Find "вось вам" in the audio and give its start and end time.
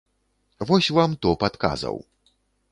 0.69-1.11